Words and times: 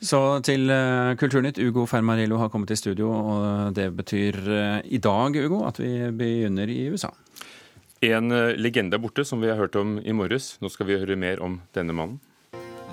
Så 0.00 0.18
til 0.46 0.70
uh, 0.70 1.16
Kulturnytt. 1.18 1.58
Ugo 1.58 1.84
Fermarillo 1.90 2.38
har 2.38 2.50
kommet 2.52 2.70
i 2.70 2.78
studio, 2.78 3.10
og 3.10 3.74
det 3.74 3.90
betyr 3.98 4.38
uh, 4.46 4.78
i 4.84 5.00
dag, 5.02 5.34
Ugo, 5.42 5.64
at 5.66 5.80
vi 5.82 5.90
begynner 6.14 6.70
i 6.70 6.86
USA. 6.92 7.10
En 8.06 8.30
uh, 8.30 8.54
legende 8.54 8.94
er 8.94 9.02
borte, 9.02 9.24
som 9.26 9.42
vi 9.42 9.50
har 9.50 9.58
hørt 9.58 9.76
om 9.76 9.98
i 9.98 10.14
morges. 10.14 10.56
Nå 10.62 10.70
skal 10.70 10.86
vi 10.86 11.00
høre 11.02 11.18
mer 11.18 11.42
om 11.42 11.58
denne 11.74 11.92
mannen. 11.92 12.20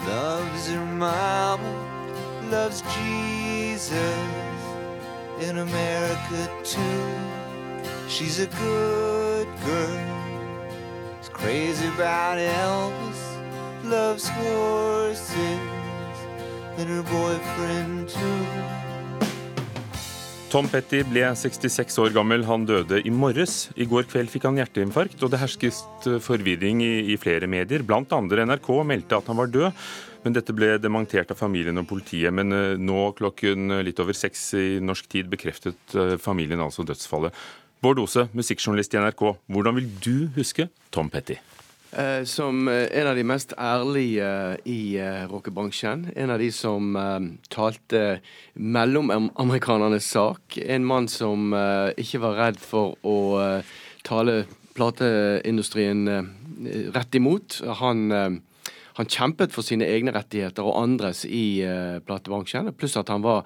Loves 0.09 0.69
your 0.71 0.85
mama, 0.97 1.71
loves 2.51 2.81
Jesus 2.97 3.95
in 5.45 5.59
America 5.59 6.49
too. 6.63 7.05
She's 8.09 8.39
a 8.39 8.49
good 8.57 9.47
girl. 9.65 9.99
It's 11.19 11.29
crazy 11.29 11.87
about 11.87 12.37
Elvis, 12.39 13.21
loves 13.83 14.27
horses 14.27 14.64
Tom 20.55 20.67
Petty 20.71 21.01
ble 21.03 21.23
66 21.35 21.97
år 21.99 22.13
gammel. 22.15 22.45
Han 22.47 22.63
døde 22.69 23.01
i 23.03 23.11
morges. 23.11 23.69
I 23.75 23.87
går 23.89 24.05
kveld 24.07 24.29
fikk 24.31 24.45
han 24.47 24.59
hjerteinfarkt, 24.61 25.17
og 25.25 25.33
det 25.33 25.41
hersket 25.41 26.07
forvirring 26.23 26.83
i, 26.85 26.93
i 27.11 27.17
flere 27.19 27.49
medier. 27.51 27.83
Blant 27.83 28.13
andre 28.15 28.45
NRK 28.47 28.69
meldte 28.87 29.17
at 29.17 29.27
han 29.31 29.41
var 29.41 29.51
død. 29.51 29.83
Men 30.25 30.37
dette 30.37 30.55
ble 30.57 30.71
dementert 30.81 31.33
av 31.33 31.41
familien 31.41 31.81
og 31.81 31.89
politiet. 31.89 32.33
Men 32.33 32.53
eh, 32.55 32.77
nå 32.79 33.09
klokken 33.17 33.81
litt 33.85 33.99
over 34.01 34.17
seks 34.17 34.47
i 34.57 34.65
norsk 34.81 35.09
tid 35.11 35.27
bekreftet 35.33 35.97
eh, 35.97 36.15
familien 36.21 36.63
altså 36.63 36.85
dødsfallet. 36.87 37.35
Bård 37.83 38.05
Ose, 38.05 38.29
musikkjournalist 38.33 38.95
i 38.95 39.03
NRK. 39.03 39.27
Hvordan 39.51 39.77
vil 39.81 39.91
du 40.01 40.15
huske 40.39 40.69
Tom 40.93 41.11
Petty? 41.13 41.37
Eh, 41.95 42.23
som 42.27 42.67
en 42.67 43.07
av 43.07 43.15
de 43.15 43.23
mest 43.23 43.53
ærlige 43.55 44.29
i 44.67 44.97
rockebransjen. 45.31 46.09
En 46.15 46.33
av 46.33 46.41
de 46.43 46.49
som 46.51 46.97
talte 47.49 48.19
mellomamerikanernes 48.53 50.09
sak. 50.11 50.57
En 50.59 50.85
mann 50.85 51.07
som 51.07 51.55
ikke 51.95 52.19
var 52.23 52.35
redd 52.41 52.59
for 52.59 52.97
å 53.07 53.17
tale 54.03 54.43
plateindustrien 54.75 56.03
rett 56.91 57.15
imot. 57.15 57.61
Han 57.79 58.41
han 58.95 59.09
kjempet 59.11 59.51
for 59.51 59.65
sine 59.67 59.87
egne 59.91 60.13
rettigheter 60.15 60.63
og 60.63 60.77
andres 60.79 61.25
i 61.27 61.59
uh, 61.67 61.99
platebransjen. 62.05 62.71
Pluss 62.79 62.95
at 62.99 63.11
han 63.11 63.25
var 63.25 63.43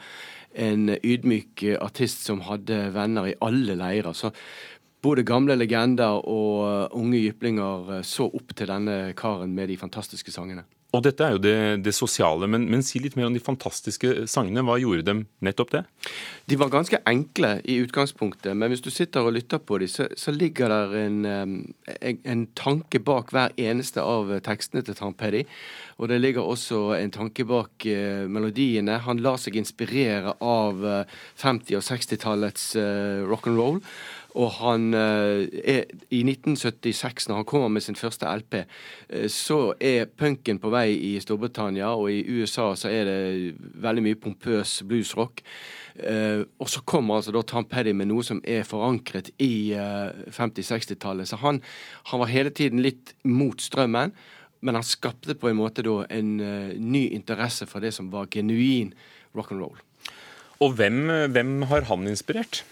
en 0.54 0.92
ydmyk 0.94 1.64
artist 1.82 2.23
som 2.26 2.44
hadde 2.45 2.78
venner 2.94 3.32
i 3.32 3.38
alle 3.45 3.78
leirer. 3.78 4.14
Så 4.18 4.32
både 5.03 5.25
gamle 5.28 5.55
legender 5.59 6.19
og 6.28 6.66
eh, 6.66 6.97
unge 7.00 7.22
jyplinger 7.22 7.95
eh, 8.00 8.03
så 8.08 8.28
opp 8.28 8.55
til 8.55 8.69
denne 8.72 9.00
karen 9.19 9.55
med 9.55 9.72
de 9.72 9.80
fantastiske 9.80 10.33
sangene. 10.33 10.66
Og 10.89 11.03
dette 11.05 11.22
er 11.22 11.36
jo 11.36 11.42
det, 11.42 11.58
det 11.86 11.92
sosiale, 11.94 12.47
men, 12.50 12.64
men, 12.66 12.81
si 12.81 12.97
litt 12.97 13.14
mer 13.14 13.27
om 13.27 13.36
de 13.36 13.42
fantastiske 13.44 14.23
sangene. 14.31 14.64
Hva 14.66 14.80
gjorde 14.81 15.05
dem 15.05 15.20
nettopp 15.45 15.75
det? 15.75 15.83
De 16.50 16.58
var 16.58 16.72
ganske 16.73 16.97
enkle 17.11 17.59
i 17.61 17.75
utgangspunktet, 17.83 18.58
men 18.58 18.73
hvis 18.73 18.81
du 18.81 18.89
sitter 18.89 19.27
og 19.27 19.36
lytter 19.36 19.61
på 19.61 19.77
dem, 19.83 19.92
så, 19.92 20.08
så 20.17 20.33
ligger 20.33 20.73
der 20.73 20.95
en, 21.03 21.20
en, 21.30 21.53
en, 22.25 22.47
tanke 22.58 23.03
bak 23.05 23.30
hver 23.36 23.53
eneste 23.61 24.02
av 24.02 24.33
tekstene 24.42 24.81
til 24.88 24.97
Tom 24.97 25.14
Petty. 25.14 25.44
Og 26.00 26.08
det 26.08 26.22
ligger 26.22 26.47
også 26.47 26.94
en 26.95 27.11
tanke 27.11 27.44
bak 27.44 27.86
eh, 27.86 28.23
melodiene. 28.31 29.02
Han 29.03 29.19
lar 29.19 29.36
seg 29.42 29.58
inspirere 29.59 30.38
av 30.39 30.86
eh, 30.88 31.17
50- 31.44 31.75
og 31.75 31.83
60-tallets 31.83 32.72
uh, 32.80 33.28
rock'n'roll. 33.28 33.81
Og 34.38 34.52
han 34.59 34.94
eh, 34.94 35.47
er, 35.66 35.89
I 36.14 36.22
1976, 36.22 37.27
når 37.30 37.42
han 37.42 37.47
kommer 37.50 37.67
med 37.73 37.81
sin 37.81 37.97
første 37.97 38.30
LP, 38.30 38.61
eh, 39.09 39.27
så 39.27 39.73
er 39.81 40.05
punken 40.05 40.61
på 40.61 40.70
vei 40.73 40.94
i 40.94 41.14
Storbritannia, 41.23 41.89
og 41.95 42.11
i 42.14 42.22
USA 42.30 42.72
så 42.77 42.92
er 42.94 43.09
det 43.09 43.55
veldig 43.81 44.05
mye 44.05 44.20
pompøs 44.22 44.81
bluesrock. 44.88 45.44
Uh, 46.00 46.45
og 46.64 46.70
så 46.72 46.80
kommer 46.88 47.17
altså 47.17 47.33
da 47.36 47.42
Tom 47.44 47.66
Petty 47.67 47.92
med 47.92 48.08
noe 48.08 48.23
som 48.23 48.38
er 48.47 48.61
forankret 48.64 49.33
i 49.44 49.73
uh, 49.75 50.14
50-60-tallet. 50.31 51.27
Så 51.27 51.42
han, 51.42 51.59
han, 52.08 52.21
var 52.21 52.32
hele 52.32 52.54
tiden 52.55 52.80
litt 52.80 53.11
mot 53.27 53.59
strømmen, 53.59 54.14
men 54.59 54.75
han 54.80 54.86
skapte 54.86 55.36
på 55.39 55.49
en 55.49 55.59
måte 55.59 55.86
da 55.86 56.02
en 56.11 56.36
uh, 56.39 56.75
ny 56.75 57.08
interesse 57.15 57.67
for 57.70 57.83
det 57.83 57.93
som 57.95 58.11
var 58.14 58.27
genuin 58.33 58.93
rock'n'roll. 59.37 59.77
Og 60.59 60.75
hvem, 60.75 61.08
hvem, 61.31 61.61
har 61.71 61.87
han 61.87 62.08
inspirert? 62.11 62.64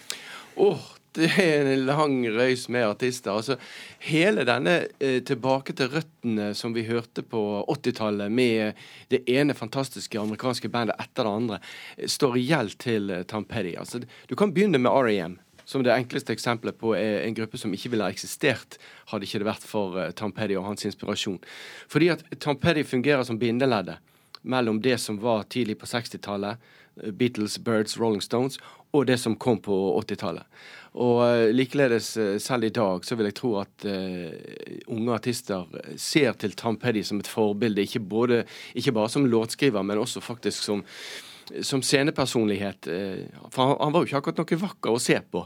Åh, 0.57 0.75
oh, 0.75 0.97
det 1.17 1.29
er 1.41 1.65
en 1.71 1.85
lang 1.87 2.17
røys 2.29 2.67
med 2.69 2.85
artister. 2.85 3.31
Altså, 3.33 3.57
hele 4.05 4.43
denne 4.47 4.75
eh, 5.01 5.19
tilbake 5.25 5.73
til 5.77 5.89
røttene 5.95 6.51
som 6.57 6.75
vi 6.75 6.85
hørte 6.87 7.23
på 7.25 7.41
80-tallet, 7.73 8.31
med 8.31 8.77
det 9.13 9.23
ene 9.31 9.55
fantastiske 9.57 10.19
amerikanske 10.19 10.69
bandet 10.73 10.99
etter 11.01 11.25
det 11.25 11.33
andre, 11.39 11.59
eh, 11.97 12.09
står 12.11 12.37
i 12.37 12.45
gjeld 12.51 12.77
til 12.83 13.09
eh, 13.13 13.25
Tom 13.29 13.47
Petty. 13.49 13.73
Altså, 13.79 14.03
du 14.29 14.35
kan 14.37 14.53
begynne 14.53 14.81
med 14.81 14.93
R.E.M., 14.93 15.39
som 15.67 15.83
det 15.83 15.91
enkleste 15.91 16.31
eksempelet 16.31 16.77
på 16.79 16.93
er 16.95 17.25
en 17.25 17.35
gruppe 17.35 17.59
som 17.59 17.73
ikke 17.75 17.91
ville 17.91 18.05
ha 18.07 18.13
eksistert 18.13 18.77
hadde 19.11 19.27
ikke 19.27 19.41
det 19.41 19.49
vært 19.49 19.67
for 19.67 19.99
uh, 19.99 20.09
Tom 20.15 20.31
Petty 20.35 20.55
og 20.55 20.67
hans 20.69 20.87
inspirasjon. 20.87 21.41
Fordi 21.91 22.11
at 22.15 22.23
Tom 22.43 22.59
Petty 22.61 22.85
fungerer 22.87 23.25
som 23.27 23.39
bindeleddet 23.39 23.99
mellom 24.47 24.79
det 24.79 24.95
som 25.03 25.17
var 25.19 25.43
tidlig 25.51 25.75
på 25.81 25.89
60-tallet, 25.89 26.61
Beatles, 27.19 27.57
Birds, 27.59 27.97
Rolling 27.99 28.23
Stones, 28.23 28.61
og 28.95 29.09
det 29.09 29.17
som 29.19 29.35
kom 29.35 29.59
på 29.59 29.75
80-tallet. 29.99 30.47
Og 31.03 31.19
uh, 31.19 31.49
likeledes, 31.51 32.13
selv 32.41 32.69
i 32.69 32.71
dag, 32.73 33.03
så 33.03 33.17
vil 33.19 33.27
jeg 33.27 33.37
tro 33.41 33.51
at 33.59 33.85
uh, 33.85 34.31
unge 34.95 35.17
artister 35.17 35.67
ser 35.99 36.39
til 36.39 36.55
Tom 36.55 36.79
Petty 36.79 37.03
som 37.03 37.19
et 37.19 37.27
forbilde. 37.27 37.83
Ikke, 37.83 37.99
både, 37.99 38.45
ikke 38.71 38.95
bare 38.95 39.11
som 39.11 39.27
låtskriver, 39.27 39.83
men 39.83 39.99
også 39.99 40.23
faktisk 40.23 40.63
som, 40.63 40.85
som 41.59 41.83
scenepersonlighet. 41.83 42.87
for 43.51 43.61
han, 43.67 43.77
han, 43.83 43.93
var 43.93 43.99
jo 43.99 44.09
ikke 44.09 44.23
akkurat 44.23 44.41
noe 44.45 44.63
vakker 44.63 44.95
å 44.95 45.03
se 45.03 45.19
på. 45.19 45.43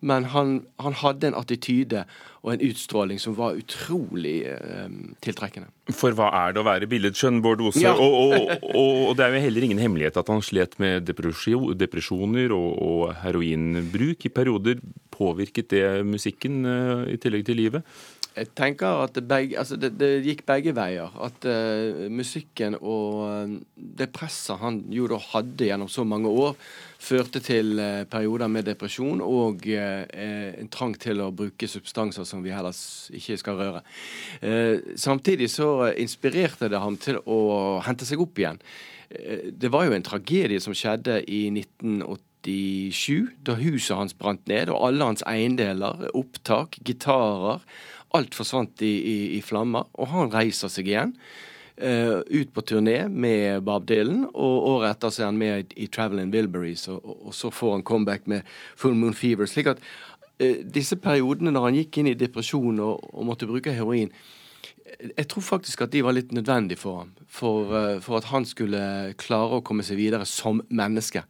Men 0.00 0.28
han, 0.30 0.60
han 0.78 0.94
hadde 0.94 1.26
en 1.26 1.36
attityde 1.38 2.04
og 2.44 2.52
en 2.52 2.62
utstråling 2.68 3.18
som 3.18 3.34
var 3.34 3.56
utrolig 3.58 4.36
eh, 4.46 4.92
tiltrekkende. 5.24 5.72
For 5.90 6.14
hva 6.14 6.28
er 6.44 6.54
det 6.54 6.62
å 6.62 6.66
være 6.68 6.88
billedskjønn, 6.90 7.40
Bård 7.42 7.64
Ose? 7.66 7.82
Ja. 7.82 7.96
og, 7.98 8.14
og, 8.28 8.52
og, 8.62 9.00
og, 9.08 9.16
det 9.18 9.26
er 9.26 9.34
jo 9.34 9.42
heller 9.48 9.66
ingen 9.66 9.82
hemmelighet 9.82 10.20
at 10.20 10.30
han 10.30 10.44
slet 10.44 10.78
med 10.82 11.08
depresjoner 11.08 12.54
og, 12.54 13.08
heroinbruk 13.24 14.28
i 14.28 14.32
perioder. 14.32 14.78
Påvirket 15.18 15.72
det 15.74 15.84
musikken 16.06 16.62
eh, 16.68 17.04
i 17.16 17.18
tillegg 17.18 17.48
til 17.48 17.58
livet? 17.58 17.98
Jeg 18.38 18.50
tenker 18.56 19.02
at 19.02 19.14
det, 19.16 19.24
begge, 19.28 19.56
altså 19.58 19.76
det, 19.80 19.92
det 19.98 20.22
gikk 20.22 20.44
begge 20.46 20.74
veier. 20.76 21.14
At 21.24 21.46
uh, 21.48 22.06
musikken 22.12 22.76
og 22.78 23.22
uh, 23.24 23.56
det 23.74 24.10
presset 24.14 24.60
han 24.62 24.84
jo 24.94 25.08
da 25.10 25.18
hadde 25.32 25.66
gjennom 25.66 25.90
så 25.90 26.04
mange 26.06 26.30
år, 26.30 26.54
førte 27.02 27.42
til 27.42 27.74
uh, 27.80 28.04
perioder 28.10 28.50
med 28.52 28.68
depresjon 28.68 29.22
og 29.24 29.66
en 29.68 30.70
trang 30.72 30.94
til 31.00 31.22
å 31.24 31.32
bruke 31.34 31.68
substanser 31.70 32.26
som 32.28 32.44
vi 32.44 32.54
heller 32.54 32.76
ikke 33.14 33.38
skal 33.40 33.58
røre. 33.58 33.82
samtidig 34.96 35.48
så 35.50 35.90
inspirerte 35.96 36.68
det 36.70 36.80
ham 36.82 36.96
til 37.00 37.18
å 37.26 37.80
hente 37.86 38.06
seg 38.06 38.20
opp 38.22 38.38
igjen. 38.38 38.58
det 39.52 39.70
var 39.72 39.86
jo 39.86 39.94
en 39.96 40.04
tragedie 40.04 40.60
som 40.60 40.74
skjedde 40.76 41.22
i 41.30 41.48
1987, 41.50 43.30
da 43.46 43.56
huset 43.58 43.96
hans 43.96 44.14
brant 44.14 44.44
ned, 44.48 44.68
og 44.68 44.88
alle 44.88 45.10
hans 45.10 45.24
eiendeler, 45.26 46.08
opptak, 46.14 46.78
gitarer 46.84 47.62
Alt 48.16 48.36
forsvant 48.36 48.82
i, 48.82 48.94
i, 48.96 49.16
i 49.36 49.40
flammer, 49.44 49.88
og 49.98 50.10
han 50.12 50.32
reiser 50.32 50.72
seg 50.72 50.88
igjen. 50.88 51.14
Uh, 51.78 52.24
ut 52.34 52.50
på 52.50 52.64
turné 52.66 53.04
med 53.06 53.60
Bob 53.62 53.84
Dylan, 53.86 54.24
og 54.32 54.64
året 54.72 54.96
etter 54.96 55.12
så 55.14 55.22
er 55.22 55.28
han 55.28 55.38
med 55.38 55.74
i, 55.76 55.84
i 55.84 55.90
Traveling 55.94 56.32
Wilburys, 56.34 56.88
og, 56.90 57.04
og, 57.04 57.20
og, 57.28 57.36
så 57.38 57.52
får 57.54 57.76
han 57.76 57.84
comeback 57.86 58.26
med 58.26 58.48
Full 58.80 58.96
Moon 58.98 59.14
Fever. 59.14 59.46
slik 59.46 59.70
at 59.70 59.84
uh, 60.42 60.58
disse 60.74 60.98
periodene 60.98 61.54
når 61.54 61.68
han 61.68 61.78
gikk 61.78 62.00
inn 62.00 62.10
i 62.10 62.18
depresjon 62.18 62.82
og, 62.82 63.06
og 63.12 63.28
måtte 63.30 63.46
bruke 63.46 63.76
heroin, 63.76 64.10
jeg 64.98 65.28
tror 65.30 65.44
faktisk 65.44 65.82
at 65.84 65.92
de 65.92 66.00
var 66.02 66.14
litt 66.16 66.32
nødvendige 66.34 66.80
for 66.80 67.02
ham. 67.02 67.12
For, 67.28 67.70
uh, 67.70 68.00
for, 68.02 68.18
at 68.18 68.28
han 68.32 68.46
skulle 68.48 68.80
klare 69.20 69.58
å 69.58 69.64
komme 69.64 69.84
seg 69.86 69.98
videre 70.00 70.26
som 70.28 70.62
menneske. 70.68 71.22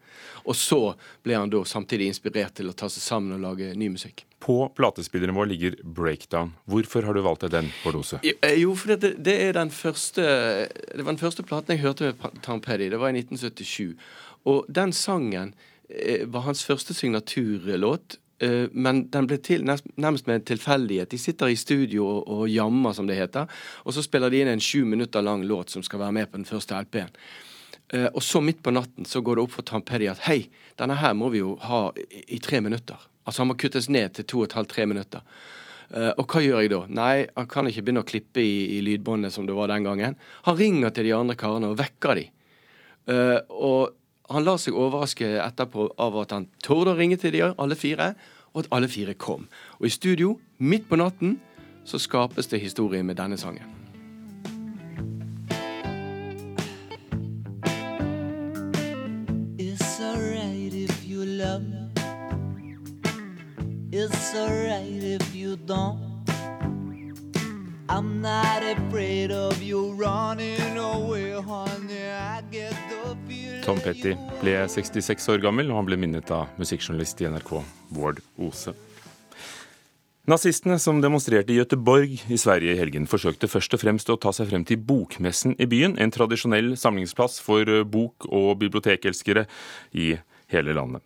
Og 0.48 0.56
så 0.56 0.80
ble 1.26 1.36
han 1.36 1.52
da 1.52 1.60
samtidig 1.68 2.08
inspirert 2.12 2.56
til 2.58 2.70
å 2.70 2.76
ta 2.76 2.88
seg 2.92 3.04
sammen 3.04 3.36
og 3.36 3.42
lage 3.44 3.74
ny 3.78 3.90
musikk. 3.92 4.24
På 4.40 4.68
platespilleren 4.72 5.36
vår 5.36 5.50
ligger 5.50 5.76
'Breakdown'. 5.82 6.54
Hvorfor 6.64 7.04
har 7.04 7.14
du 7.14 7.20
valgt 7.26 7.44
deg 7.44 7.50
den, 7.50 7.72
Bordose? 7.82 8.20
dose? 8.22 8.54
jo, 8.56 8.74
for 8.74 8.94
det, 8.94 9.16
det, 9.24 9.36
er 9.48 9.52
den 9.52 9.70
første 9.70 10.22
Det 10.22 11.02
var 11.02 11.12
den 11.12 11.24
første 11.24 11.42
platen 11.42 11.74
jeg 11.74 11.84
hørte 11.84 12.12
med 12.12 12.42
Tom 12.42 12.60
Petty. 12.60 12.88
Det 12.88 13.00
var 13.00 13.10
i 13.10 13.18
1977. 13.18 13.98
Og 14.46 14.64
den 14.68 14.92
sangen 14.92 15.54
eh, 15.90 16.24
var 16.24 16.46
hans 16.46 16.64
første 16.64 16.94
signaturlåt. 16.94 18.18
Eh, 18.38 18.70
men 18.72 19.02
den 19.10 19.26
ble 19.26 19.38
til 19.42 19.66
nærmest 19.66 20.28
med 20.28 20.38
en 20.38 20.46
tilfeldighet. 20.52 21.10
De 21.10 21.18
sitter 21.18 21.50
i 21.50 21.58
studio 21.58 22.06
og, 22.20 22.46
jammer, 22.50 22.94
som 22.94 23.08
det 23.08 23.18
heter. 23.18 23.50
Og 23.84 23.94
så 23.96 24.04
spiller 24.04 24.30
de 24.30 24.42
inn 24.42 24.52
en 24.52 24.62
sju 24.62 24.84
minutter 24.86 25.24
lang 25.24 25.44
låt 25.48 25.74
som 25.74 25.82
skal 25.82 26.04
være 26.04 26.16
med 26.20 26.30
på 26.30 26.40
den 26.40 26.48
første 26.48 26.78
LP-en. 26.78 27.14
Og 28.12 28.20
så 28.20 28.42
midt 28.44 28.58
på 28.60 28.72
natten 28.76 29.06
så 29.08 29.22
går 29.24 29.38
det 29.38 29.42
opp 29.46 29.54
for 29.54 29.64
Tom 29.64 29.80
Petty 29.80 30.10
at 30.12 30.26
hei, 30.26 30.50
denne 30.76 30.98
her 31.00 31.14
må 31.16 31.30
vi 31.32 31.40
jo 31.40 31.54
ha 31.62 31.86
i, 31.96 32.20
i 32.36 32.40
tre 32.44 32.60
minutter. 32.60 33.00
Altså 33.24 33.40
han 33.40 33.48
må 33.48 33.56
kuttes 33.56 33.88
ned 33.88 34.12
til 34.12 34.26
to 34.28 34.42
og 34.42 34.50
et 34.50 34.56
halvt, 34.58 34.74
tre 34.74 34.84
minutter. 34.84 35.24
Uh, 35.88 36.12
og 36.20 36.26
hva 36.28 36.42
gjør 36.44 36.60
jeg 36.60 36.72
da? 36.74 36.82
Nei, 36.92 37.14
han 37.32 37.48
kan 37.48 37.70
ikke 37.70 37.86
begynne 37.86 38.02
å 38.04 38.08
klippe 38.08 38.44
i, 38.44 38.76
i 38.76 38.82
lydbåndet 38.84 39.32
som 39.32 39.48
det 39.48 39.56
var 39.56 39.72
den 39.72 39.88
gangen. 39.88 40.18
Han 40.44 40.58
ringer 40.58 40.92
til 40.92 41.08
de 41.08 41.14
andre 41.16 41.38
karene 41.40 41.72
og 41.72 41.78
vekker 41.80 42.20
de. 42.20 42.26
Og 43.08 43.96
han 44.28 44.44
lar 44.44 44.58
seg 44.60 44.76
overraske 44.76 45.26
etterpå 45.40 45.88
av 45.98 46.16
at 46.20 46.34
han 46.36 46.48
torde 46.64 46.92
å 46.92 46.98
ringe 46.98 47.16
til 47.20 47.32
de 47.32 47.46
alle 47.48 47.78
fire, 47.78 48.12
og 48.52 48.64
at 48.64 48.70
alle 48.74 48.88
fire 48.88 49.14
kom. 49.14 49.48
Og 49.80 49.88
i 49.88 49.92
studio, 49.92 50.36
midt 50.58 50.88
på 50.88 50.98
natten, 51.00 51.38
så 51.88 51.98
skapes 51.98 52.50
det 52.52 52.60
historie 52.60 53.02
med 53.02 53.16
denne 53.16 53.38
sangen. 53.40 53.74
It's 63.90 64.34
alright 64.34 65.02
if 65.02 65.34
you 65.34 65.56
don't. 65.56 66.08
I'm 67.88 68.20
not 68.20 68.62
afraid 68.62 69.32
of 69.32 69.60
you 69.62 69.92
running 69.92 70.76
away, 70.76 71.32
honey. 71.32 72.10
I 72.10 72.42
get 72.50 72.76
the 72.90 73.16
Tom 73.68 73.80
Petty 73.84 74.14
ble 74.40 74.54
66 74.64 75.26
år 75.28 75.42
gammel, 75.44 75.68
og 75.68 75.76
han 75.76 75.88
ble 75.90 75.96
minnet 76.00 76.30
av 76.32 76.54
musikkjournalist 76.56 77.18
i 77.20 77.26
NRK 77.28 77.50
Vård 77.92 78.22
Ose. 78.40 78.72
Nazistene 80.28 80.78
som 80.80 81.02
demonstrerte 81.04 81.52
i 81.52 81.58
Göteborg 81.58 82.14
i 82.32 82.38
Sverige 82.40 82.72
i 82.72 82.78
helgen, 82.80 83.04
forsøkte 83.04 83.50
først 83.52 83.76
og 83.76 83.82
fremst 83.82 84.08
å 84.08 84.16
ta 84.16 84.32
seg 84.32 84.48
frem 84.48 84.64
til 84.64 84.80
Bokmessen 84.80 85.52
i 85.60 85.68
byen, 85.68 85.98
en 86.00 86.14
tradisjonell 86.14 86.78
samlingsplass 86.80 87.42
for 87.44 87.68
bok- 87.84 88.30
og 88.32 88.54
bibliotekelskere 88.62 89.44
i 89.92 90.14
hele 90.54 90.76
landet. 90.78 91.04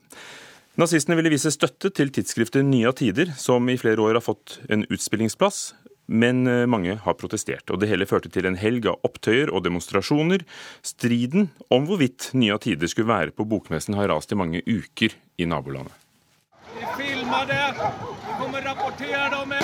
Nazistene 0.79 1.19
ville 1.19 1.35
vise 1.35 1.51
støtte 1.51 1.91
til 1.91 2.15
tidsskriftet 2.15 2.63
Nya 2.65 2.95
Tider, 2.95 3.35
som 3.43 3.67
i 3.69 3.75
flere 3.81 4.07
år 4.07 4.21
har 4.21 4.25
fått 4.25 4.61
en 4.71 4.87
utspillingsplass, 4.87 5.73
men 6.13 6.47
eh, 6.47 6.67
mange 6.69 6.99
har 7.05 7.17
protestert. 7.19 7.71
og 7.71 7.81
Det 7.81 7.89
hele 7.91 8.07
førte 8.09 8.31
til 8.33 8.47
en 8.49 8.59
helg 8.61 8.87
av 8.91 9.01
opptøyer 9.09 9.51
og 9.53 9.65
demonstrasjoner. 9.65 10.45
Striden 10.85 11.49
om 11.73 11.89
hvorvidt 11.89 12.31
Nya 12.37 12.59
Tider 12.63 12.91
skulle 12.91 13.11
være 13.11 13.35
på 13.35 13.49
bokmessen 13.49 13.97
har 13.99 14.13
rast 14.13 14.33
i 14.33 14.39
mange 14.39 14.63
uker 14.67 15.17
i 15.41 15.49
nabolandet. 15.49 15.97
Vi 16.77 16.87
filmer 16.99 17.49
det! 17.49 17.65
Vi 17.79 18.37
kommer 18.39 18.63
rapportere 18.69 19.31
det 19.33 19.63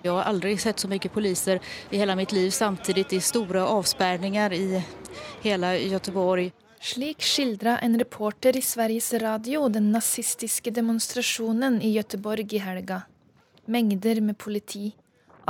Jeg 0.00 0.12
har 0.16 0.24
aldri 0.30 0.54
sett 0.56 0.80
så 0.80 0.88
mye 0.88 1.10
poliser 1.12 1.60
i 1.90 1.98
hele 2.00 2.14
mitt 2.16 2.32
liv 2.32 2.48
samtidig. 2.50 3.04
Er 3.12 3.20
store 3.20 3.66
avsperringer 3.68 4.54
i 4.56 4.80
hele 5.42 5.74
Göteborg. 5.90 6.52
Slik 6.80 7.20
skildra 7.20 7.74
en 7.84 7.98
reporter 8.00 8.56
i 8.56 8.62
Sveriges 8.64 9.12
Radio 9.20 9.66
den 9.68 9.90
nazistiske 9.92 10.72
demonstrasjonen 10.72 11.76
i 11.84 11.92
Göteborg 11.98 12.54
i 12.56 12.62
helga. 12.64 13.02
Mengder 13.66 14.22
med 14.24 14.38
politi, 14.38 14.94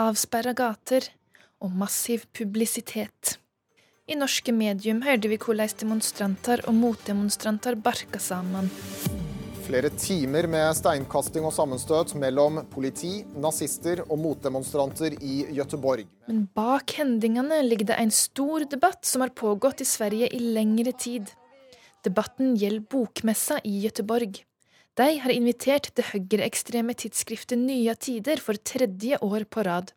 avsperra 0.01 0.55
gater 0.57 1.07
og 1.61 1.73
massiv 1.77 2.25
publisitet. 2.37 3.37
I 4.11 4.17
norske 4.19 4.53
medium 4.55 5.03
hørte 5.05 5.31
vi 5.31 5.39
hvordan 5.39 5.77
demonstranter 5.83 6.65
og 6.67 6.75
motdemonstranter 6.75 7.77
barka 7.79 8.19
sammen. 8.19 8.71
Flere 9.71 9.93
timer 9.95 10.49
med 10.51 10.73
steinkasting 10.75 11.45
og 11.47 11.53
sammenstøt 11.55 12.17
mellom 12.19 12.59
politi, 12.73 13.21
nazister 13.39 14.03
og 14.09 14.19
motdemonstranter 14.19 15.15
i 15.23 15.45
Gøteborg. 15.55 16.09
Men 16.27 16.49
bak 16.57 16.97
hendelsene 16.99 17.61
ligger 17.69 17.93
det 17.93 18.01
en 18.03 18.11
stor 18.11 18.67
debatt 18.73 19.07
som 19.07 19.23
har 19.23 19.31
pågått 19.37 19.85
i 19.85 19.87
Sverige 19.87 20.33
i 20.35 20.43
lengre 20.57 20.97
tid. 20.99 21.31
Debatten 22.03 22.57
gjelder 22.59 22.89
bokmessa 22.91 23.61
i 23.63 23.77
Göteborg. 23.85 24.43
De 24.99 25.07
har 25.23 25.33
invitert 25.33 25.91
det 25.95 26.09
høyreekstreme 26.11 26.95
tidsskriftet 26.99 27.59
Nya 27.61 27.95
Tider 27.95 28.43
for 28.43 28.59
tredje 28.59 29.21
år 29.23 29.47
på 29.47 29.65
rad. 29.67 29.93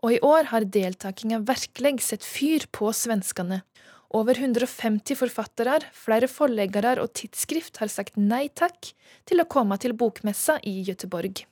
Og 0.00 0.14
i 0.16 0.20
år 0.24 0.48
har 0.52 0.64
deltakinga 0.64 1.42
virkelig 1.48 2.00
sett 2.06 2.24
fyr 2.24 2.64
på 2.72 2.92
svenskene. 2.94 3.62
Over 4.10 4.38
150 4.38 5.14
forfattere, 5.18 5.78
flere 5.94 6.26
forleggere 6.30 6.96
og 7.02 7.12
tidsskrift 7.14 7.78
har 7.82 7.90
sagt 7.92 8.16
nei 8.18 8.48
takk 8.48 8.90
til 9.28 9.42
å 9.42 9.46
komme 9.50 9.78
til 9.78 9.94
bokmessa 9.94 10.58
i 10.66 10.80
Göteborg. 10.86 11.44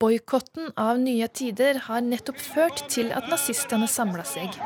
Boikotten 0.00 0.70
av 0.80 0.96
Nye 0.96 1.28
Tider 1.28 1.82
har 1.90 2.00
nettopp 2.00 2.40
ført 2.40 2.86
til 2.88 3.10
at 3.12 3.28
nazistene 3.28 3.84
samla 3.84 4.24
seg. 4.24 4.56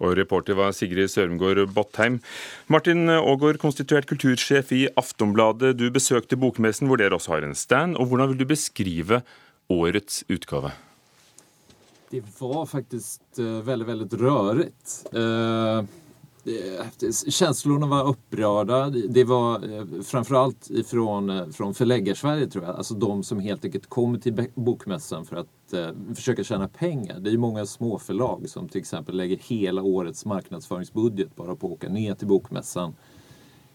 Og 0.00 0.16
reporter 0.18 0.58
var 0.58 0.74
Sigrid 0.76 1.10
Sørumgård 1.12 1.62
Bottheim. 1.74 2.20
Martin 2.72 3.08
Aagaard, 3.12 3.60
konstituert 3.62 4.08
kultursjef 4.10 4.72
i 4.76 4.86
Aftonbladet. 4.96 5.76
Du 5.78 5.88
besøkte 5.92 6.38
bokmessen 6.40 6.90
hvor 6.90 7.00
dere 7.00 7.16
også 7.16 7.36
har 7.36 7.46
en 7.46 7.56
stand. 7.56 7.96
og 7.96 8.10
Hvordan 8.10 8.32
vil 8.32 8.42
du 8.42 8.48
beskrive 8.50 9.22
årets 9.72 10.24
utgave? 10.32 10.74
Det 12.10 12.22
var 12.38 12.66
faktisk 12.70 13.20
uh, 13.40 13.62
veldig, 13.66 13.86
veldig 13.88 14.20
rørende. 14.20 14.68
Uh, 15.10 15.82
Känslorna 17.28 17.86
var 17.86 18.08
upprörda. 18.08 18.90
Det 18.90 19.24
var 19.24 19.78
eh, 19.78 20.02
framförallt 20.02 20.70
ifrån, 20.70 21.30
eh, 21.30 21.48
från 21.48 21.74
tror 22.46 22.64
jag. 22.64 22.76
Alltså 22.76 22.94
de 22.94 23.22
som 23.22 23.40
helt 23.40 23.64
enkelt 23.64 23.86
kommer 23.86 24.18
till 24.18 24.46
bokmässan 24.54 25.24
för 25.24 25.36
att 25.36 25.72
eh, 25.72 26.14
försöka 26.14 26.44
tjäna 26.44 26.68
pengar. 26.68 27.20
Det 27.20 27.30
är 27.30 27.32
ju 27.32 27.38
många 27.38 27.66
småförlag 27.66 28.48
som 28.48 28.68
till 28.68 28.80
exempel 28.80 29.16
lägger 29.16 29.36
hela 29.36 29.82
årets 29.82 30.24
marknadsföringsbudget 30.24 31.36
bara 31.36 31.56
på 31.56 31.66
att 31.66 31.72
åka 31.72 31.88
ner 31.88 32.14
till 32.14 32.26
bokmässan 32.26 32.94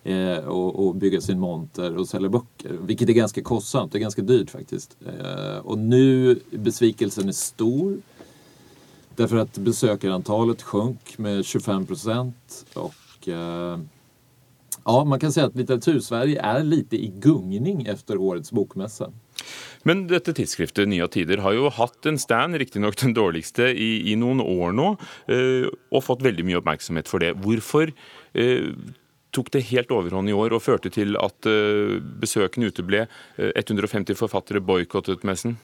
eh, 0.03 0.38
och, 0.38 0.88
och, 0.88 0.95
sin 1.23 1.39
monter 1.39 1.97
och 1.97 2.07
sälja 2.07 2.29
böcker. 2.29 2.77
Vilket 2.81 3.09
är 3.09 3.13
ganska 3.13 3.41
kostsamt, 3.41 3.91
det 3.91 3.97
är 3.97 4.01
ganska 4.01 4.21
dyrt. 4.21 4.56
Eh, 5.07 5.57
och 5.57 5.77
nu 5.77 6.39
besvikelsen 6.51 7.27
är 7.27 7.31
stor. 7.31 7.97
Därför 9.16 9.38
att 9.38 9.58
besökarantalet 9.58 10.62
sjönk 10.62 11.18
med 11.18 11.46
25 11.46 11.86
procent. 11.86 12.66
Och 12.74 13.28
eh, 13.28 13.80
ja, 14.86 15.04
man 15.06 15.19
kan 15.19 15.31
säga 15.31 15.46
att 15.46 15.56
Litteratursverige 15.56 16.42
är 16.42 16.63
lite 16.63 16.96
i 16.96 17.08
gungning 17.08 17.86
efter 17.86 18.18
årets 18.18 18.52
bokmässa. 18.52 19.12
Men 19.84 20.08
dette 20.08 20.34
tidsskriftet 20.34 20.88
Nya 20.88 21.08
Tider 21.08 21.42
har 21.42 21.56
jo 21.58 21.69
hatt 21.74 22.06
en 22.06 22.19
stand, 22.22 22.56
riktignok 22.62 22.98
den 23.02 23.16
dårligste, 23.18 23.72
i, 23.74 24.12
i, 24.12 24.16
noen 24.19 24.42
år 24.44 24.75
nå, 24.78 24.90
eh, 25.31 25.69
og 25.90 26.06
fått 26.06 26.22
veldig 26.25 26.46
mye 26.46 26.60
oppmerksomhet 26.62 27.10
for 27.10 27.24
det. 27.24 27.34
Hvorfor 27.42 27.90
eh, 27.90 28.69
tok 29.34 29.50
det 29.56 29.66
helt 29.72 29.92
overhånd 29.96 30.30
i 30.30 30.38
år 30.38 30.54
og 30.54 30.64
førte 30.64 30.92
til 30.94 31.18
at 31.19 31.50
eh, 31.50 31.98
besøkene 32.22 32.69
uteble? 32.69 33.07
150 33.42 34.14
eh, 34.14 34.19
forfattere 34.19 34.62
boikottet 34.64 35.25
messen? 35.28 35.57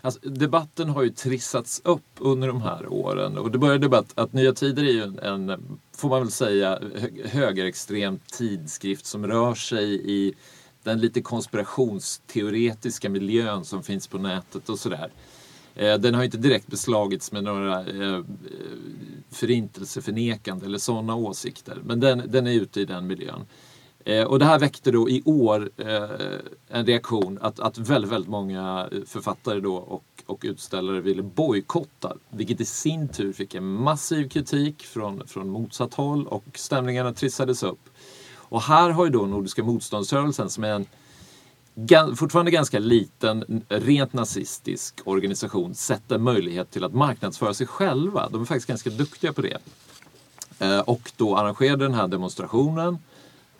Alltså, 0.00 0.20
debatten 0.28 0.88
har 0.88 1.02
ju 1.02 1.10
trissats 1.10 1.80
upp 1.84 2.10
under 2.18 2.48
de 2.48 2.62
här 2.62 2.92
åren 2.92 3.38
och 3.38 3.50
det 3.50 3.58
började 3.58 3.88
med 3.88 3.98
att, 3.98 4.18
att 4.18 4.32
Nya 4.32 4.52
Tider 4.52 4.82
är 4.82 4.92
ju 4.92 5.02
en, 5.02 5.18
en, 5.18 5.78
får 5.96 6.08
man 6.08 6.20
väl 6.20 6.30
säga, 6.30 6.78
högerextrem 7.24 8.18
tidskrift 8.32 9.06
som 9.06 9.26
rör 9.26 9.54
sig 9.54 10.10
i 10.10 10.34
den 10.82 11.00
lite 11.00 11.22
konspirationsteoretiska 11.22 13.08
miljön 13.08 13.64
som 13.64 13.82
finns 13.82 14.06
på 14.06 14.18
nätet 14.18 14.68
och 14.68 14.78
sådär. 14.78 15.10
Eh, 15.74 15.94
den 15.98 16.14
har 16.14 16.24
inte 16.24 16.38
direkt 16.38 16.66
beslagits 16.66 17.32
med 17.32 17.44
några 17.44 17.80
eh, 17.80 18.24
förintelseförnekande 19.30 20.66
eller 20.66 20.78
sådana 20.78 21.14
åsikter, 21.14 21.82
men 21.84 22.00
den, 22.00 22.22
den 22.26 22.46
är 22.46 22.52
ute 22.52 22.80
i 22.80 22.84
den 22.84 23.06
miljön. 23.06 23.44
Eh, 24.08 24.24
och 24.24 24.38
det 24.38 24.44
här 24.44 24.58
väckte 24.58 24.90
då 24.90 25.10
i 25.10 25.22
år 25.24 25.70
eh, 25.76 26.38
en 26.68 26.86
reaktion 26.86 27.38
att, 27.42 27.60
att 27.60 27.78
väldigt, 27.78 28.12
väldigt 28.12 28.30
många 28.30 28.88
författare 29.06 29.60
då 29.60 29.74
och, 29.76 30.04
och 30.26 30.44
ville 31.02 31.22
bojkotta. 31.22 32.16
Vilket 32.30 32.60
i 32.60 32.64
sin 32.64 33.08
tur 33.08 33.32
fick 33.32 33.54
en 33.54 33.64
massiv 33.64 34.28
kritik 34.28 34.82
från, 34.82 35.26
från 35.26 35.48
motsatt 35.48 35.94
håll 35.94 36.26
och 36.26 36.44
stämningarna 36.54 37.12
trissades 37.12 37.62
upp. 37.62 37.80
Och 38.34 38.62
här 38.62 38.90
har 38.90 39.04
ju 39.04 39.10
då 39.10 39.26
Nordiska 39.26 39.62
motståndsrörelsen 39.62 40.50
som 40.50 40.64
är 40.64 40.70
en 40.70 42.16
fortfarande 42.16 42.50
ganska 42.50 42.78
liten, 42.78 43.64
rent 43.68 44.12
nazistisk 44.12 45.00
organisation 45.04 45.74
sett 45.74 46.12
en 46.12 46.22
möjlighet 46.22 46.70
till 46.70 46.84
att 46.84 46.94
marknadsföra 46.94 47.54
sig 47.54 47.66
själva. 47.66 48.28
De 48.28 48.40
är 48.40 48.44
faktiskt 48.44 48.68
ganska 48.68 48.90
duktiga 48.90 49.32
på 49.32 49.42
det. 49.42 49.58
Eh, 50.58 50.80
och 50.80 51.12
då 51.16 51.36
arrangerade 51.36 51.84
den 51.84 51.94
här 51.94 52.08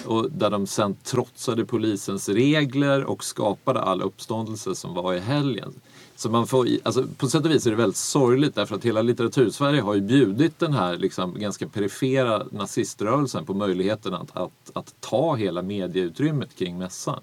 och 0.04 0.30
där 0.30 0.50
de 0.50 0.66
sen 0.66 0.96
trotsade 1.02 1.64
polisens 1.64 2.28
regler 2.28 3.04
och 3.04 3.24
skapade 3.24 3.80
all 3.80 4.02
uppståndelse 4.02 4.74
som 4.74 4.94
var 4.94 5.14
i 5.14 5.18
helgen. 5.18 5.74
Så 6.16 6.30
man 6.30 6.46
får, 6.46 6.66
alltså, 6.82 7.06
på 7.16 7.28
sätt 7.28 7.44
och 7.44 7.50
vis 7.50 7.66
är 7.66 7.70
det 7.70 7.76
väldigt 7.76 7.96
sorgligt 7.96 8.54
därför 8.54 8.74
att 8.74 8.84
hela 8.84 9.02
litteratursverige 9.02 9.80
har 9.80 9.94
ju 9.94 10.00
bjudit 10.00 10.58
den 10.58 10.72
här 10.72 10.96
liksom, 10.96 11.34
ganska 11.38 11.68
perifera 11.68 12.46
naziströrelsen 12.50 13.44
på 13.44 13.54
möjligheten 13.54 14.14
att, 14.14 14.36
att, 14.36 14.70
att 14.72 14.94
ta 15.00 15.34
hela 15.34 15.62
medieutrymmet 15.62 16.56
kring 16.58 16.78
mässan. 16.78 17.20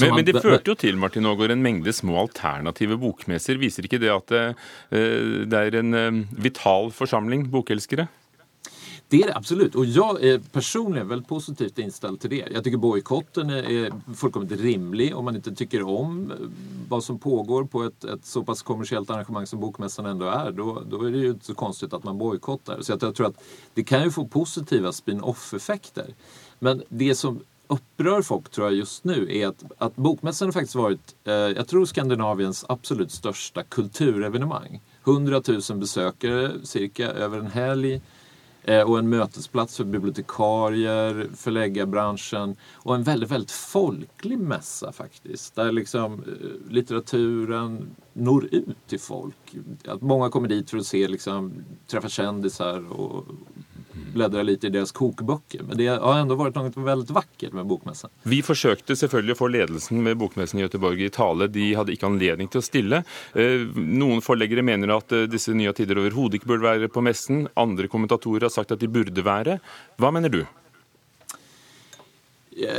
Men, 0.00 0.14
men, 0.14 0.24
det 0.26 0.40
førte 0.42 0.72
jo 0.72 0.74
til 0.74 0.96
Martin 0.98 1.26
Aagaard, 1.28 1.52
en 1.54 1.62
mengde 1.62 1.92
små 1.94 2.16
alternative 2.24 2.96
bokmesser. 2.98 3.60
Viser 3.60 3.86
ikke 3.86 4.00
det 4.02 4.10
at 4.10 4.32
det, 4.32 4.42
eh, 4.90 5.44
det 5.46 5.60
er 5.60 5.76
en 5.78 5.94
eh, 5.94 6.22
vital 6.34 6.90
forsamling 6.96 7.46
bokelskere? 7.52 8.08
Det 9.08 9.22
är 9.22 9.26
det 9.26 9.36
absolut. 9.36 9.74
Och 9.74 9.84
jag 9.84 10.24
är 10.24 10.38
personligen 10.38 11.08
väldigt 11.08 11.28
positivt 11.28 11.78
inställd 11.78 12.20
till 12.20 12.30
det. 12.30 12.48
Jag 12.52 12.64
tycker 12.64 12.78
bojkotten 12.78 13.50
är 13.50 14.14
fullkomligt 14.14 14.60
rimlig 14.60 15.16
om 15.16 15.24
man 15.24 15.36
inte 15.36 15.54
tycker 15.54 15.82
om 15.82 16.30
eh, 16.30 16.36
vad 16.88 17.04
som 17.04 17.18
pågår 17.18 17.64
på 17.64 17.82
ett, 17.82 18.04
ett 18.04 18.26
så 18.26 18.42
pass 18.42 18.62
kommersiellt 18.62 19.10
arrangemang 19.10 19.46
som 19.46 19.60
Bokmässan 19.60 20.06
ändå 20.06 20.26
är. 20.26 20.52
Då, 20.52 20.82
då 20.90 21.02
är 21.02 21.10
det 21.10 21.18
ju 21.18 21.30
inte 21.30 21.46
så 21.46 21.54
konstigt 21.54 21.92
att 21.92 22.04
man 22.04 22.18
bojkottar. 22.18 22.80
Så 22.80 22.92
jag 23.00 23.14
tror 23.14 23.26
att 23.26 23.42
det 23.74 23.84
kan 23.84 24.02
ju 24.02 24.10
få 24.10 24.26
positiva 24.26 24.92
spin-off-effekter. 24.92 26.14
Men 26.58 26.82
det 26.88 27.14
som 27.14 27.40
upprör 27.66 28.22
folk 28.22 28.48
tror 28.48 28.66
jag 28.66 28.76
just 28.76 29.04
nu 29.04 29.36
är 29.36 29.46
att, 29.46 29.64
att 29.78 29.96
Bokmässan 29.96 30.48
har 30.48 30.52
faktiskt 30.52 30.74
varit, 30.74 31.14
eh, 31.24 31.34
jag 31.34 31.68
tror 31.68 31.84
Skandinaviens 31.86 32.64
absolut 32.68 33.10
största 33.10 33.62
kulturevenemang. 33.62 34.80
100 35.06 35.42
000 35.70 35.78
besökare 35.78 36.52
cirka 36.62 37.10
över 37.10 37.38
en 37.38 37.46
helg 37.46 38.00
och 38.86 38.98
en 38.98 39.08
mötesplats 39.08 39.76
för 39.76 39.84
bibliotekarier, 39.84 41.28
förläggarbranschen 41.36 42.56
och 42.72 42.94
en 42.94 43.02
väldigt, 43.02 43.30
väldigt 43.30 43.50
folklig 43.50 44.38
mässa 44.38 44.92
faktiskt. 44.92 45.54
Där 45.54 45.72
liksom 45.72 46.12
eh, 46.12 46.72
litteraturen 46.72 47.96
når 48.12 48.48
ut 48.54 48.86
till 48.86 49.00
folk. 49.00 49.56
Att 49.88 50.02
många 50.02 50.30
kommer 50.30 50.48
dit 50.48 50.70
för 50.70 50.78
att 50.78 50.86
se, 50.86 51.08
liksom, 51.08 51.52
träffa 51.86 52.08
kändisar 52.08 52.92
och 52.92 53.24
bläddra 54.14 54.42
lite 54.42 54.66
i 54.66 54.70
deras 54.70 54.92
kokböcker. 54.92 55.62
Men 55.68 55.76
det 55.76 55.86
har 55.86 56.18
ändå 56.18 56.34
varit 56.34 56.54
något 56.54 56.76
väldigt 56.76 57.10
vackert 57.10 57.52
med 57.52 57.66
bokmässan. 57.66 58.10
Vi 58.22 58.40
forsøkte 58.42 58.96
selvfølgelig 58.96 59.36
å 59.36 59.40
få 59.42 59.50
ledelsen 59.52 60.02
med 60.02 60.18
bokmessen 60.20 60.60
i 60.60 60.64
Göteborg 60.64 61.04
i 61.04 61.12
tale. 61.12 61.48
De 61.52 61.68
hadde 61.74 61.94
ikke 61.94 62.08
anledning 62.08 62.50
til 62.50 62.62
å 62.62 62.66
stille. 62.66 63.04
Eh, 63.34 63.68
noen 63.76 64.22
forleggere 64.24 64.64
mener 64.66 64.96
at 64.96 65.12
eh, 65.12 65.28
disse 65.30 65.54
Nye 65.54 65.74
Tider 65.76 66.00
overhodet 66.02 66.40
ikke 66.40 66.54
burde 66.54 66.68
være 66.68 66.90
på 66.92 67.04
messen. 67.04 67.46
Andre 67.58 67.90
kommentatorer 67.90 68.48
har 68.48 68.54
sagt 68.54 68.74
at 68.74 68.82
de 68.82 68.90
burde 68.90 69.26
være. 69.26 69.58
Hva 70.00 70.14
mener 70.14 70.32
du? 70.32 70.44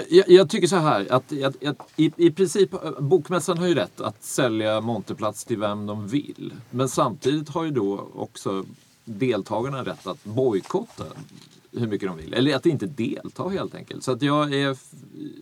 Jag, 0.10 0.30
jag, 0.30 0.50
tycker 0.50 0.68
så 0.68 0.75
här 0.75 1.08
att, 1.10 1.44
att, 1.44 1.65
att 1.65 1.77
i, 1.96 2.12
i, 2.18 2.32
princip 2.32 2.70
Bokmässan 3.00 3.58
har 3.58 3.68
ju 3.68 3.75
rätt 3.75 4.01
att 4.01 4.24
sälja 4.24 4.82
monterplats 4.82 5.46
till 5.46 5.60
vem 5.60 5.86
de 5.86 6.08
vill. 6.08 6.54
Men 6.70 6.89
samtidigt 6.89 7.50
har 7.50 7.63
ju 7.63 7.72
då 7.72 8.08
också 8.15 8.65
deltagarna 9.06 9.84
rätt 9.84 10.08
att 10.08 10.24
bojkotta 10.24 11.04
hur 11.72 11.88
mycket 11.88 12.10
de 12.10 12.18
vill. 12.18 12.34
Eller 12.34 12.56
att 12.56 12.66
inte 12.66 12.86
delta 12.86 13.48
helt 13.48 13.76
enkelt. 13.76 14.04
Så 14.04 14.12
att 14.12 14.22
jag, 14.22 14.54
är, 14.54 14.78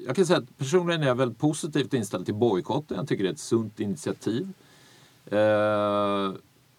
jag 0.05 0.15
kan 0.15 0.25
säga 0.25 0.39
att 0.39 0.57
personligen 0.57 1.03
är 1.03 1.07
jag 1.07 1.15
väldigt 1.15 1.37
positivt 1.37 1.93
inställd 1.93 2.25
till 2.25 2.35
bojkotten. 2.35 2.97
Jag 2.97 3.07
tycker 3.07 3.23
det 3.23 3.29
är 3.29 3.33
ett 3.33 3.39
sunt 3.39 3.79
initiativ. 3.79 4.53
Eh, 5.25 6.31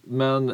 men 0.07 0.53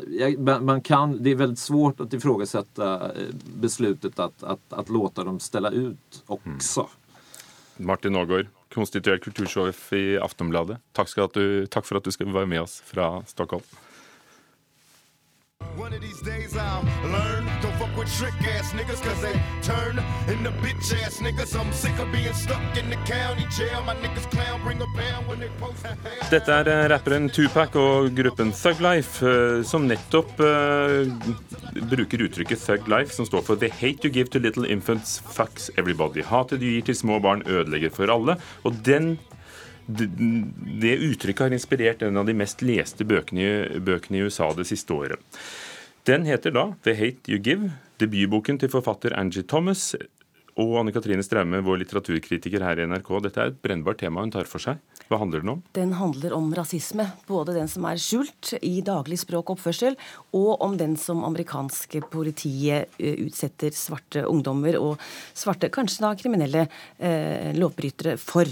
man 0.62 0.82
kan, 0.82 1.24
det 1.24 1.30
är 1.32 1.36
väldigt 1.36 1.60
svårt 1.60 2.00
att 2.00 2.14
ifrågasätta 2.14 3.12
eh, 3.12 3.28
beslutet 3.56 4.20
att, 4.20 4.44
att, 4.44 4.60
att 4.74 4.90
låta 4.90 5.24
dem 5.24 5.40
ställa 5.40 5.70
ut 5.70 6.24
också. 6.26 6.80
Mm. 6.80 7.88
Martin 7.88 8.16
Aagaard, 8.16 8.48
konstituert 8.74 9.24
kultursjef 9.24 9.94
i 9.94 10.18
Aftonbladet. 10.18 10.78
Takk, 10.92 11.34
du, 11.34 11.68
takk 11.68 11.86
for 11.86 11.98
at 11.98 12.04
du 12.04 12.12
skal 12.12 12.32
være 12.34 12.46
med 12.46 12.62
oss 12.62 12.82
fra 12.86 13.24
Stockholm. 13.26 13.64
One 15.77 15.94
of 15.94 16.01
these 16.01 16.22
days 16.22 16.56
I'll 16.58 16.84
learn. 17.03 17.46
Don't 17.62 17.75
fuck 17.80 17.96
with 17.98 18.12
trick 18.18 18.34
ass 18.56 18.74
niggas 18.74 19.01
cause 19.01 19.22
they 19.22 19.36
turn 19.63 19.98
into 20.27 20.51
bitch 20.62 20.91
ass 21.03 21.20
niggas. 21.20 21.56
I'm 21.60 21.72
sick 21.74 21.98
of 22.00 22.12
being 22.12 22.34
stuck 22.34 22.77
in 22.77 22.89
the 22.89 22.98
county 23.08 23.46
jail. 23.58 23.82
My 23.86 23.96
niggas 23.96 24.30
clown 24.32 24.62
bring 24.63 24.82
a 24.82 24.89
band 24.98 25.27
when 25.27 25.39
they 25.39 25.50
post 25.60 25.82
Dette 26.30 26.51
er 26.51 26.68
eh, 26.68 26.88
rapperen 26.91 27.30
Tupac 27.30 27.75
og 27.80 28.12
gruppen 28.15 28.51
Thug 28.51 28.82
Life 28.84 29.25
eh, 29.25 29.63
som 29.68 29.88
nettopp 29.88 30.39
uh, 30.39 31.08
bruker 31.91 32.25
uttrykket 32.27 32.62
Thug 32.62 32.88
Life, 32.91 33.15
som 33.15 33.25
står 33.25 33.44
for 33.48 33.60
The 33.60 33.72
hate 33.72 34.06
you 34.06 34.12
give 34.13 34.30
to 34.32 34.39
little 34.39 34.65
infants 34.65 35.20
fucks 35.20 35.72
everybody. 35.77 36.24
Hatet 36.24 36.62
du 36.62 36.68
gir 36.68 36.86
til 36.88 37.00
små 37.00 37.20
barn 37.24 37.44
ødelegger 37.48 37.89
for 37.96 38.12
alle. 38.12 38.38
Og 38.63 38.80
den 38.86 39.18
det 39.88 40.96
uttrykket 40.98 41.48
har 41.48 41.56
inspirert 41.56 42.02
en 42.06 42.18
av 42.22 42.26
de 42.28 42.36
mest 42.38 42.62
leste 42.66 43.08
bøkene, 43.08 43.82
bøkene 43.84 44.20
i 44.20 44.26
USA 44.28 44.52
det 44.58 44.68
siste 44.70 44.94
året. 44.94 45.42
Den 46.10 46.26
heter 46.26 46.52
da 46.52 46.74
'The 46.84 46.96
Hate 46.98 47.32
You 47.32 47.38
Give', 47.38 47.72
debutboken 48.02 48.58
til 48.60 48.70
forfatter 48.70 49.14
Angie 49.18 49.44
Thomas 49.44 49.94
og 50.60 50.74
Anne 50.80 50.92
Katrine 50.92 51.24
Straume, 51.24 51.62
vår 51.64 51.82
litteraturkritiker 51.84 52.64
her 52.66 52.82
i 52.82 52.88
NRK. 52.90 53.10
Dette 53.24 53.42
er 53.42 53.52
et 53.52 53.62
brennbart 53.64 54.02
tema 54.02 54.24
hun 54.24 54.34
tar 54.34 54.50
for 54.50 54.64
seg. 54.64 54.82
Hva 55.08 55.20
handler 55.22 55.44
den 55.44 55.54
om? 55.54 55.64
Den 55.76 55.94
handler 56.00 56.36
om 56.36 56.52
rasisme. 56.56 57.06
Både 57.28 57.56
den 57.56 57.70
som 57.72 57.86
er 57.88 58.02
skjult 58.02 58.54
i 58.60 58.82
daglig 58.86 59.20
språk 59.22 59.50
og 59.50 59.58
oppførsel, 59.58 59.98
og 60.38 60.64
om 60.64 60.78
den 60.80 60.98
som 61.00 61.24
amerikanske 61.28 62.04
politiet 62.12 62.92
eh, 62.98 63.26
utsetter 63.28 63.76
svarte 63.76 64.26
ungdommer 64.28 64.80
og 64.80 65.02
svarte, 65.34 65.72
kanskje 65.74 66.06
da 66.06 66.16
kriminelle 66.20 66.68
eh, 66.98 67.52
lovbrytere 67.58 68.18
for. 68.22 68.48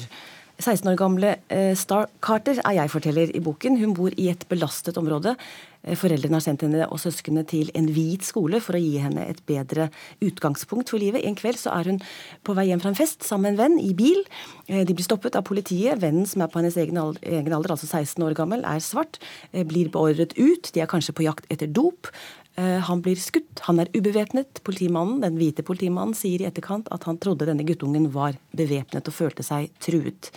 16 0.60 0.90
år 0.92 0.98
gamle 1.00 1.34
eh, 1.48 1.72
Star 1.80 2.10
Carter 2.24 2.58
er 2.68 2.76
jeg 2.82 2.92
forteller 2.92 3.32
i 3.36 3.42
boken. 3.44 3.78
Hun 3.80 3.94
bor 3.96 4.12
i 4.20 4.28
et 4.32 4.42
belastet 4.52 4.98
område. 5.00 5.38
Eh, 5.86 5.96
foreldrene 5.96 6.36
har 6.36 6.44
sendt 6.44 6.66
henne 6.66 6.88
og 6.92 7.00
søsknene 7.00 7.46
til 7.48 7.72
en 7.80 7.88
hvit 7.96 8.28
skole 8.28 8.60
for 8.64 8.76
å 8.76 8.82
gi 8.84 9.00
henne 9.00 9.24
et 9.32 9.40
bedre 9.48 9.88
utgangspunkt 10.26 10.92
for 10.92 11.00
livet. 11.00 11.24
En 11.24 11.38
kveld 11.40 11.62
så 11.62 11.72
er 11.78 11.94
hun 11.94 12.02
på 12.44 12.56
vei 12.58 12.68
hjem 12.70 12.84
fra 12.84 12.92
en 12.92 13.00
fest 13.00 13.24
sammen 13.24 13.56
med 13.56 13.56
en 13.56 13.62
venn 13.62 13.80
i 13.86 13.94
bil. 13.96 14.20
Eh, 14.68 14.84
de 14.84 14.98
blir 14.98 15.08
stoppet 15.08 15.40
av 15.40 15.48
politiet. 15.48 16.02
Vennen 16.04 16.28
som 16.28 16.44
er 16.44 16.52
på 16.52 16.60
hennes 16.60 16.80
egen 16.84 17.00
alder, 17.00 17.76
altså 17.78 17.88
16 17.88 18.28
år 18.28 18.36
gammel, 18.36 18.68
er 18.68 18.84
svart. 18.84 19.22
Blir 19.56 19.88
beordret 19.94 20.36
ut. 20.36 20.74
De 20.76 20.84
er 20.84 20.92
kanskje 20.92 21.16
på 21.16 21.24
jakt 21.24 21.48
etter 21.54 21.72
dop. 21.72 22.12
Eh, 22.60 22.80
han 22.90 23.04
blir 23.06 23.20
skutt. 23.20 23.62
Han 23.68 23.80
er 23.80 23.92
ubevæpnet. 23.96 24.60
Politimannen, 24.64 25.22
Den 25.22 25.38
hvite 25.40 25.64
politimannen 25.64 26.18
sier 26.18 26.42
i 26.44 26.50
etterkant 26.50 26.90
at 26.92 27.06
han 27.08 27.20
trodde 27.22 27.48
denne 27.48 27.64
guttungen 27.64 28.10
var 28.12 28.36
bevæpnet 28.52 29.08
og 29.08 29.16
følte 29.16 29.46
seg 29.46 29.72
truet. 29.80 30.32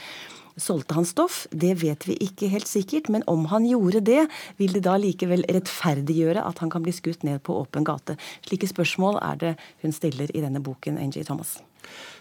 Solgte 0.61 0.95
han 0.95 1.07
stoff? 1.09 1.47
Det 1.51 1.73
vet 1.81 2.05
vi 2.07 2.19
ikke 2.21 2.51
helt 2.53 2.69
sikkert, 2.69 3.09
men 3.09 3.25
om 3.27 3.47
han 3.49 3.65
gjorde 3.65 4.03
det, 4.05 4.27
vil 4.61 4.75
det 4.77 4.85
da 4.85 4.99
likevel 5.01 5.47
rettferdiggjøre 5.49 6.45
at 6.45 6.61
han 6.61 6.71
kan 6.71 6.85
bli 6.85 6.93
skutt 6.93 7.25
ned 7.25 7.41
på 7.43 7.57
åpen 7.57 7.87
gate? 7.89 8.19
Slike 8.45 8.69
spørsmål 8.69 9.19
er 9.23 9.41
det 9.41 9.55
hun 9.83 9.97
stiller 9.97 10.29
i 10.37 10.45
denne 10.45 10.61
boken, 10.61 11.01
Angie 11.01 11.25
Thomas. 11.25 11.57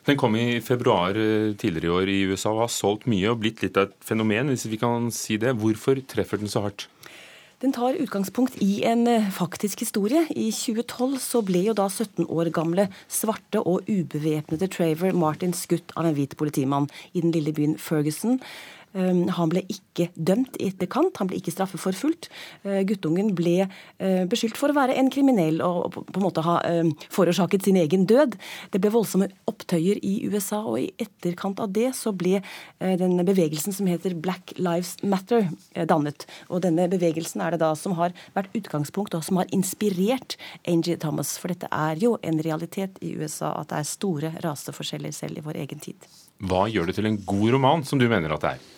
Den 0.07 0.17
kom 0.17 0.35
i 0.39 0.61
februar 0.63 1.11
eh, 1.13 1.51
tidligere 1.53 1.85
i 1.85 1.95
år 1.99 2.09
i 2.09 2.19
USA 2.31 2.55
og 2.55 2.63
har 2.63 2.73
solgt 2.73 3.05
mye 3.11 3.29
og 3.29 3.43
blitt 3.43 3.61
litt 3.61 3.77
av 3.77 3.91
et 3.91 3.99
fenomen, 4.01 4.49
hvis 4.49 4.65
vi 4.71 4.79
kan 4.81 5.11
si 5.13 5.37
det. 5.37 5.53
Hvorfor 5.59 5.99
treffer 6.07 6.41
den 6.41 6.49
så 6.49 6.63
hardt? 6.65 6.87
Den 7.61 7.73
tar 7.73 7.93
utgangspunkt 7.93 8.55
i 8.57 8.81
en 8.89 9.05
eh, 9.07 9.27
faktisk 9.29 9.83
historie. 9.83 10.23
I 10.33 10.47
2012 10.49 11.19
så 11.21 11.43
ble 11.45 11.59
jo 11.67 11.75
da 11.77 11.85
17 11.85 12.25
år 12.25 12.49
gamle 12.49 12.87
svarte 13.05 13.61
og 13.61 13.85
ubevæpnede 13.85 14.65
Traver 14.73 15.13
Martin 15.13 15.53
skutt 15.53 15.93
av 15.93 16.09
en 16.09 16.15
hvit 16.17 16.33
politimann 16.39 16.89
i 17.13 17.21
den 17.21 17.29
lille 17.35 17.53
byen 17.53 17.77
Ferguson. 17.77 18.39
Ehm, 18.93 19.27
han 19.31 19.51
ble 19.51 19.63
ikke 19.71 20.09
dømt 20.15 20.57
i 20.59 20.69
etterkant, 20.71 21.15
han 21.21 21.29
ble 21.29 21.39
ikke 21.39 21.53
straffeforfulgt. 21.53 22.29
Eh, 22.65 22.81
guttungen 22.87 23.31
ble 23.37 23.55
eh, 23.63 24.23
beskyldt 24.29 24.59
for 24.59 24.71
å 24.71 24.77
være 24.77 24.97
en 24.99 25.11
kriminell 25.13 25.61
og 25.63 25.95
på 25.95 26.19
en 26.19 26.25
måte 26.25 26.43
ha 26.45 26.57
ehm, 26.67 26.91
forårsaket 27.13 27.67
sin 27.67 27.79
egen 27.79 28.05
død. 28.09 28.35
Det 28.73 28.81
ble 28.81 28.91
voldsomme 28.93 29.29
opptøyer 29.49 30.01
i 30.03 30.15
USA, 30.27 30.61
og 30.65 30.81
i 30.81 30.89
etterkant 31.01 31.61
av 31.63 31.71
det 31.75 31.91
så 31.97 32.13
ble 32.15 32.39
eh, 32.41 32.95
den 32.99 33.15
bevegelsen 33.27 33.75
som 33.75 33.87
heter 33.89 34.17
Black 34.19 34.55
Lives 34.59 34.97
Matter 35.03 35.47
dannet. 35.87 36.27
Og 36.49 36.63
denne 36.65 36.87
bevegelsen 36.91 37.43
er 37.43 37.55
det 37.55 37.61
da 37.63 37.71
som 37.79 37.95
har 37.99 38.15
vært 38.35 38.51
utgangspunkt, 38.57 39.15
og 39.15 39.23
som 39.25 39.39
har 39.39 39.49
inspirert 39.55 40.37
Angie 40.67 40.99
Thomas. 40.99 41.37
For 41.39 41.53
dette 41.53 41.69
er 41.71 42.01
jo 42.01 42.17
en 42.25 42.41
realitet 42.43 42.99
i 43.05 43.15
USA 43.15 43.53
at 43.61 43.71
det 43.71 43.79
er 43.79 43.87
store 43.87 44.33
raseforskjeller 44.43 45.15
selv 45.15 45.39
i 45.39 45.45
vår 45.45 45.63
egen 45.63 45.81
tid. 45.83 46.11
Hva 46.41 46.65
gjør 46.71 46.89
det 46.89 46.97
til 46.97 47.07
en 47.07 47.19
god 47.21 47.49
roman, 47.53 47.83
som 47.85 48.01
du 48.01 48.07
mener 48.09 48.33
at 48.33 48.45
det 48.45 48.53
er? 48.55 48.69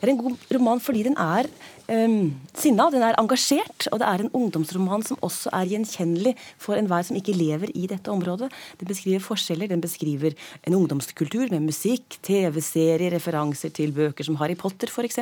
Det 0.00 0.08
er 0.08 0.12
en 0.12 0.22
god 0.22 0.36
roman 0.54 0.80
fordi 0.80 1.02
den 1.06 1.16
er 1.16 1.48
um, 1.88 2.34
sinna, 2.56 2.88
den 2.92 3.04
er 3.06 3.16
engasjert, 3.20 3.86
og 3.92 4.00
det 4.00 4.08
er 4.08 4.22
en 4.24 4.32
ungdomsroman 4.36 5.04
som 5.06 5.20
også 5.26 5.52
er 5.56 5.68
gjenkjennelig 5.70 6.34
for 6.62 6.78
enhver 6.78 7.04
som 7.06 7.18
ikke 7.18 7.34
lever 7.36 7.72
i 7.74 7.86
dette 7.90 8.10
området. 8.12 8.50
Den 8.80 8.90
beskriver 8.90 9.24
forskjeller, 9.24 9.70
den 9.70 9.84
beskriver 9.84 10.36
en 10.66 10.76
ungdomskultur 10.78 11.50
med 11.52 11.66
musikk, 11.68 12.18
TV-serier, 12.26 13.14
referanser 13.14 13.72
til 13.76 13.94
bøker 13.96 14.26
som 14.26 14.38
Harry 14.40 14.56
Potter 14.58 14.90
f.eks. 14.90 15.20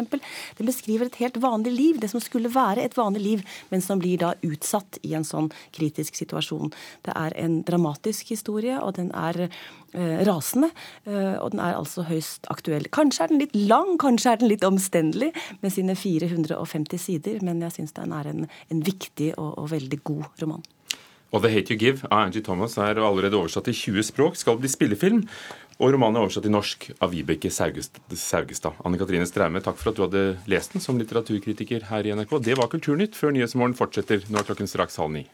Den 0.58 0.70
beskriver 0.70 1.10
et 1.10 1.20
helt 1.22 1.40
vanlig 1.42 1.74
liv, 1.74 2.00
det 2.00 2.10
som 2.12 2.22
skulle 2.22 2.52
være 2.52 2.84
et 2.84 2.96
vanlig 2.98 3.24
liv, 3.24 3.46
men 3.70 3.84
som 3.84 4.00
blir 4.02 4.20
da 4.22 4.34
utsatt 4.46 5.00
i 5.04 5.14
en 5.18 5.26
sånn 5.26 5.50
kritisk 5.74 6.16
situasjon. 6.18 6.72
Det 7.04 7.14
er 7.18 7.36
en 7.40 7.60
dramatisk 7.66 8.32
historie, 8.34 8.78
og 8.80 8.96
den 8.98 9.10
er 9.16 9.46
uh, 9.46 10.18
rasende, 10.28 10.70
uh, 11.08 11.36
og 11.42 11.54
den 11.54 11.62
er 11.64 11.78
altså 11.78 12.06
høyst 12.08 12.48
aktuell. 12.52 12.88
Kanskje 12.94 13.26
er 13.26 13.34
den 13.34 13.42
litt 13.42 13.56
lang, 13.58 13.96
kanskje 14.02 14.34
er 14.34 14.42
den 14.42 14.52
litt 14.52 14.66
omstendelig, 14.66 15.32
med 15.62 15.74
sine 15.74 15.96
400 15.98 16.53
150 16.54 17.02
sider, 17.02 17.42
men 17.44 17.62
jeg 17.64 17.78
syns 17.78 17.96
den 17.96 18.14
er 18.14 18.30
en, 18.30 18.46
en 18.70 18.84
viktig 18.84 19.34
og, 19.36 19.50
og, 19.58 19.68
veldig 19.74 20.00
god 20.06 20.24
roman. 20.42 20.64
Og 21.34 21.42
The 21.42 21.50
Hate 21.50 21.74
You 21.74 21.80
Give 21.80 22.06
av 22.12 22.28
Angie 22.28 22.44
Thomas 22.46 22.76
er 22.78 23.00
allerede 23.02 23.34
oversatt 23.34 23.66
til 23.66 23.74
20 23.96 24.06
språk, 24.12 24.38
skal 24.38 24.60
bli 24.60 24.70
spillefilm. 24.70 25.24
Og 25.82 25.90
romanen 25.90 26.20
er 26.20 26.28
oversatt 26.28 26.44
til 26.46 26.54
norsk 26.54 26.86
av 27.02 27.10
Vibeke 27.10 27.50
Saugestad. 27.50 28.78
Anne 28.86 29.00
Katrine 29.00 29.26
Straume, 29.26 29.62
takk 29.64 29.80
for 29.80 29.90
at 29.90 29.98
du 29.98 30.04
hadde 30.06 30.26
lest 30.50 30.76
den 30.76 30.84
som 30.84 31.00
litteraturkritiker 31.00 31.88
her 31.90 32.06
i 32.06 32.14
NRK. 32.14 32.38
Det 32.38 32.54
var 32.60 32.70
Kulturnytt. 32.70 33.18
Før 33.18 33.34
Nyhetsmorgen 33.34 33.74
fortsetter. 33.74 34.22
Nå 34.30 34.38
er 34.38 34.46
klokken 34.46 34.70
straks 34.70 35.02
halv 35.02 35.16
ni. 35.16 35.26